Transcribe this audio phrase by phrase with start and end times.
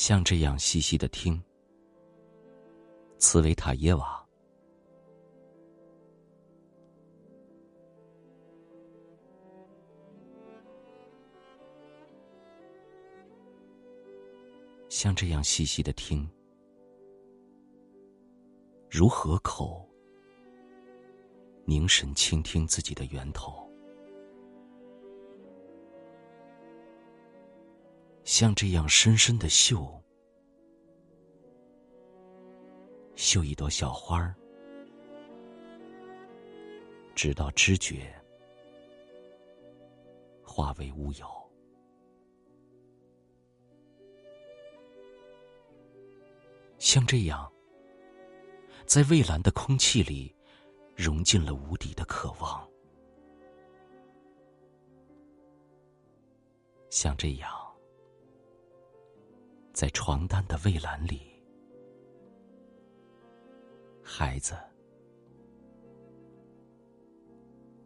[0.00, 1.38] 像这样细细的听，
[3.18, 4.26] 茨维塔耶娃。
[14.88, 16.26] 像这样细细的听，
[18.88, 19.86] 如河口
[21.66, 23.69] 凝神倾听自己的源头，
[28.30, 30.00] 像这样深深的绣，
[33.16, 34.36] 绣一朵小花儿，
[37.16, 38.14] 直到知觉
[40.44, 41.26] 化为乌有。
[46.78, 47.52] 像这样，
[48.86, 50.32] 在蔚蓝的空气里，
[50.94, 52.64] 融进了无底的渴望；
[56.90, 57.50] 像这样，
[59.80, 61.42] 在床单的蔚蓝里，
[64.04, 64.54] 孩子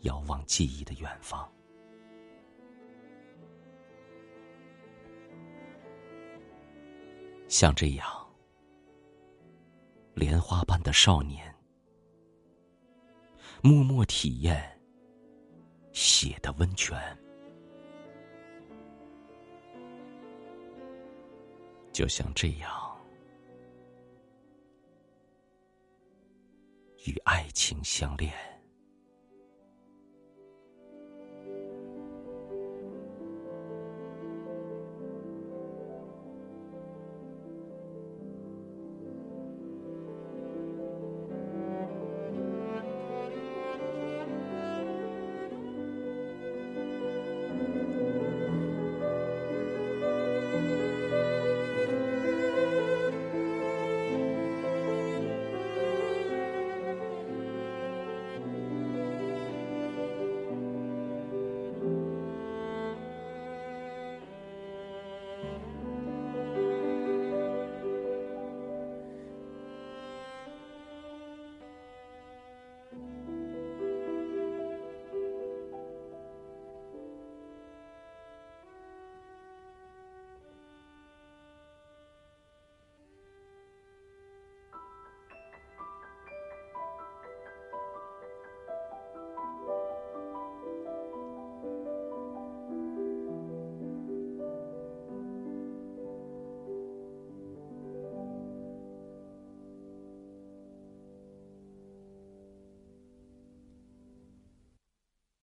[0.00, 1.48] 遥望记忆的远方；
[7.46, 8.04] 像这样。
[10.12, 11.54] 莲花般的少年，
[13.62, 14.76] 默默体验
[15.92, 16.98] 血的温泉，
[21.96, 22.70] 就像这样，
[27.06, 28.34] 与爱情相恋。